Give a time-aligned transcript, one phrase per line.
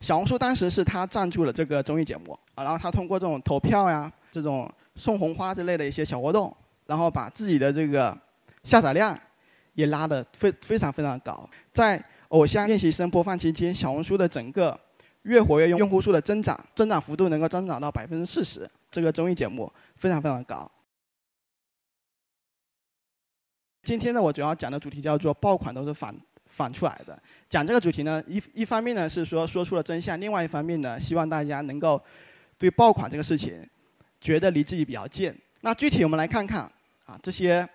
[0.00, 6.54] 小红书当时是他赞助了这个综艺节目啊，然后他通过这种投票呀、这种送红花之类的一些小活动，
[6.86, 8.16] 然后把自己的这个
[8.62, 9.18] 下载量
[9.74, 11.48] 也拉得非非常非常高。
[11.72, 14.78] 在偶像练习生播放期间，小红书的整个
[15.22, 20.70] 月活跃用用户数的增长，增长幅度能够增长到百分之四十，这个综艺节目非常非常高。
[23.82, 26.14] 今天呢，我主要讲的主题叫做爆款都是反
[26.58, 27.16] 反出来的。
[27.48, 32.02] 讲这个主题呢，一一方面呢是说说出了真相，另外一方面呢，希望大家能够
[32.58, 33.64] 对爆款这个事情
[34.20, 35.32] 觉得离自己比较近。
[35.60, 36.62] 那具体我们来看看
[37.06, 37.66] 啊，这些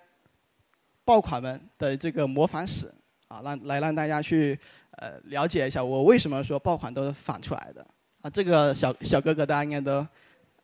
[1.06, 2.94] 爆款们的这个模仿史
[3.30, 4.60] 啊，让来让大家去
[4.98, 7.86] 呃了解一下我为什么说爆款都是反出来的
[8.22, 8.30] 啊。
[8.30, 10.06] 这个小小哥哥大家应该都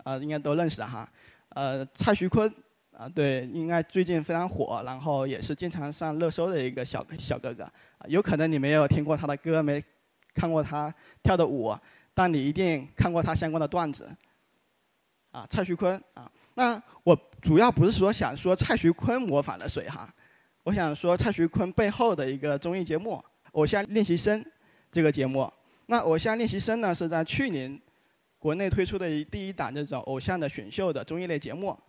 [0.04, 1.10] 啊应该都认识的哈，
[1.56, 2.54] 呃蔡徐坤。
[3.00, 7.64] 啊，对，应该最近非常火，然后也是经常上热搜的一个小小哥哥。
[7.64, 7.72] 啊
[8.10, 9.82] 有可能你没有听过他的歌，没
[10.34, 11.74] 看过他跳的舞，
[12.14, 14.14] 但你一定看过他相关的段子。
[15.32, 20.14] 啊，蔡徐坤啊，那我主要不是说想说蔡徐坤模仿了谁哈，
[20.64, 23.14] 我想说蔡徐坤背后的一个综艺节目
[23.54, 24.44] 《偶像练习生》
[24.92, 25.50] 这个节目。
[25.86, 27.80] 那《偶像练习生》呢，是在去年
[28.38, 31.80] 国内推出的一第一档这种偶像的选秀的综艺类节目。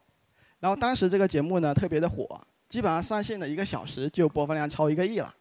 [0.60, 5.34] 然后当时这个节目呢特别的火，基本上上线的一个小时就播放量超一个亿了。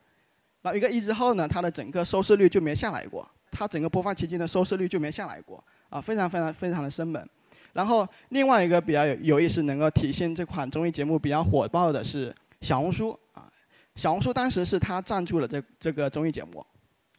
[0.62, 7.26] 然后一个亿之后呢，它的整个收视率就没下来过，它整个播放期间的收视率就没下来过，啊，非常非常非常的生猛。
[7.72, 13.50] 然后另外一个比较有有意思，能够体现这款综艺节目比较火爆的是小红书啊，
[13.96, 16.66] 小红书当时是他赞助了这这个综艺节目，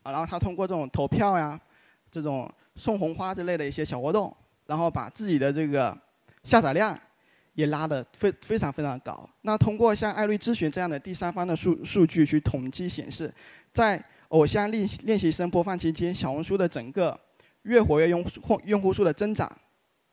[0.02, 1.58] 啊，然后他通过这种投票呀、
[2.10, 4.34] 这种送红花之类的一些小活动，
[4.66, 5.96] 然后把自己的这个
[6.44, 6.98] 下载量。
[7.54, 9.28] 也拉得非非常非常高。
[9.42, 13.32] 那通过像艾瑞咨询这样的第三方的数数据去统计显示，
[13.72, 17.18] 在偶像练练习生播放期间，小红书的整个
[17.62, 19.50] 月活跃用户用户数的增长，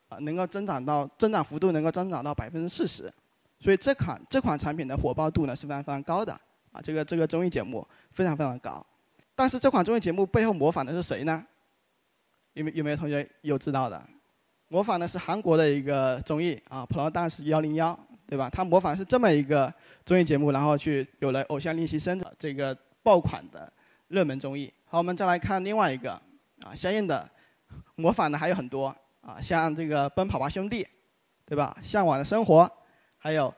[0.10, 3.12] 啊，能够增长到增长幅度能够增长到百分之四十。
[3.60, 6.34] 所以这款这款产品的火爆度呢是非常非常高的。
[6.72, 8.86] 啊，这个这个综艺节目非常非常高。
[9.36, 11.46] 但是这款综艺节目背后模仿的是谁呢？
[12.54, 14.04] 有没有没有同学有知道的？
[14.70, 17.94] 模仿的是韩国的一个综艺啊，《Pro Dance 幺零幺》，
[18.28, 18.50] 对吧？
[18.50, 19.74] 他模仿是这么一个
[20.06, 23.72] 综艺节目，然后去有了《偶像练习生》这个爆款的
[24.10, 24.72] 热门综艺。
[24.86, 26.12] 好，我们再来看另外一个
[26.62, 27.30] 啊，相应的
[27.96, 30.84] 模仿的还有很多啊，像这个《奔跑吧兄弟》，
[31.46, 31.74] 对吧？
[31.86, 32.64] 《向往的生活》，
[33.18, 33.54] 还有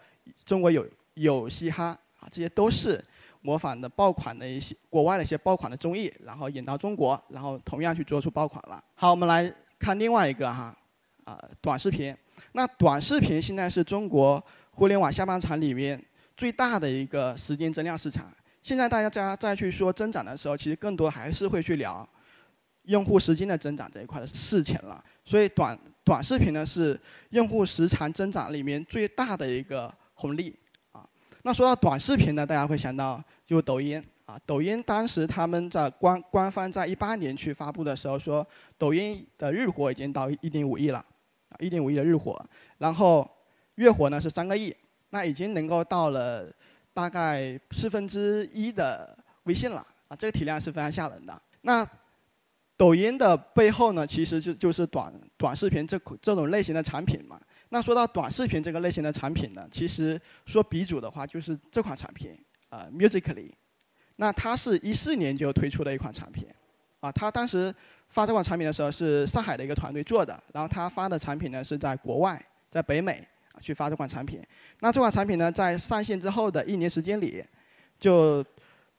[0.46, 1.86] 中国有有嘻哈
[2.20, 3.04] 啊，这些都是
[3.42, 8.84] 模仿的爆款的一些国外的一些爆款的综艺，然后引到中国，然后同样去做出爆款了。
[8.94, 10.76] 好，我们来看另外一个哈。
[11.30, 12.16] 啊，短视频，
[12.54, 16.04] 那短视频现在是中国互联网下半场里面
[16.36, 18.34] 最大的一个时间增量市场。
[18.64, 22.08] 现在大家再再去说增长的时候，其实更多还是会去聊
[22.86, 25.04] 用户时间的增长这一块的事情了。
[25.24, 30.58] 所以短短视频呢是用户时长增长里面最大的一个红利
[30.92, 31.08] 啊。
[31.44, 34.36] 那说到短视频呢，大家会想到就抖音啊。
[34.48, 38.46] 抖音当时他们在官官方在一八年去发布的时候说，
[38.80, 41.06] 抖音的日活已经到一点五亿了。
[41.50, 42.40] 啊，一点五亿的日活，
[42.78, 43.30] 然后
[43.76, 44.76] 月活呢是三个亿，
[45.10, 46.52] 那已经能够到了
[46.94, 51.42] 大概四分之一的微信了啊，这个体量是非常吓人的。
[51.62, 51.86] 那
[52.78, 57.40] 抖音的背后呢，其实就就是短短视频这这种类型的产品嘛。
[57.70, 62.38] 那说到短视频这个类型的产品呢，其实说鼻祖的话就是这款产品
[62.70, 63.52] 啊，Musically。
[64.18, 66.48] 那它是一四年就推出的一款产品，
[67.00, 67.74] 啊，它当时。
[68.10, 73.26] 发这款产品的时候是上海的一个团队做的，然后他发的产品呢是在国外，在北美
[73.62, 74.42] 去发这款产品。
[74.80, 77.44] 那这款产品呢在上线之后的一年时间里，
[78.00, 78.44] 就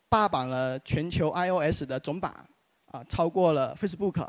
[0.08, 2.32] 霸榜了全球 iOS 的总榜，
[2.86, 4.26] 啊超过了 Facebook、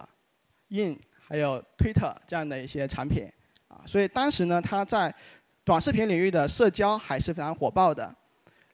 [0.69, 3.31] In 还有 Twitter 这样的一些产品，
[3.67, 5.13] 啊所以当时呢它在
[5.63, 8.13] 短视频领域的社交还是非常火爆的。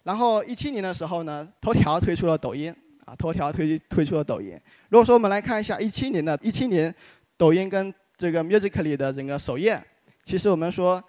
[0.04, 2.74] 然后一七年的时候呢，头条推出了抖音。
[3.08, 4.60] 啊，头条推推出了抖音。
[4.90, 6.94] 如果说我们来看一下一七年的，一七年，
[7.38, 9.82] 抖音跟这个 Musically 的整个首页，
[10.26, 11.02] 其实我们说，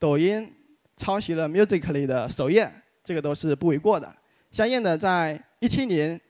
[0.00, 0.52] 抖音
[0.96, 2.68] 抄袭了 Musically 的首页，
[3.04, 4.12] 这个都是不为过的。
[4.50, 6.20] 相应的，在一七年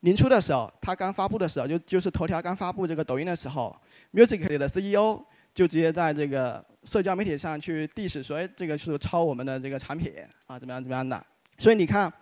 [0.00, 3.74] 年初的时候，它刚发布的时候，就就是头条刚发布这个抖音的时候
[4.12, 5.24] ，Musically 的 CEO
[5.54, 10.12] 就直接在这个社交媒体上去 diss 说，哎，这个是抄我们的这个产品
[10.44, 11.26] 啊，怎么样怎么样的。
[11.56, 12.12] 所以你看。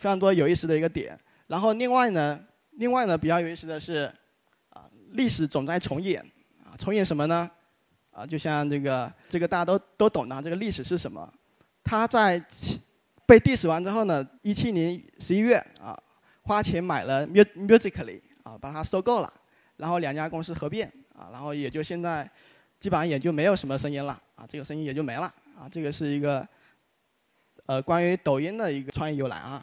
[0.00, 1.14] 非常多有意思的一个点，
[1.46, 2.40] 然后另外呢，
[2.78, 4.10] 另外呢比较有意思的是，
[4.70, 6.24] 啊，历史总在重演，
[6.64, 7.48] 啊，重演什么呢？
[8.10, 11.30] 啊，就像这个这个大家都都懂的，这个历史是什么？
[11.84, 12.42] 他在
[13.26, 15.94] 被 diss 完之后呢，一七年十一月啊，
[16.44, 19.30] 花钱买了 Musically 啊，把它收购了，
[19.76, 22.26] 然后两家公司合并啊，然后也就现在
[22.80, 25.68] 基本上也就没有什么声音了啊，这个声音也就没了啊。
[25.70, 26.48] 这个是一个
[27.66, 29.62] 呃关于抖音的一个创业由来啊。